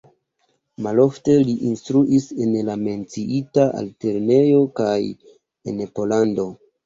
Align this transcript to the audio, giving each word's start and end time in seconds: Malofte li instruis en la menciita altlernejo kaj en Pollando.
Malofte 0.85 1.33
li 1.49 1.53
instruis 1.71 2.25
en 2.45 2.55
la 2.71 2.77
menciita 2.87 3.67
altlernejo 3.81 4.63
kaj 4.81 4.97
en 5.73 5.85
Pollando. 5.99 6.49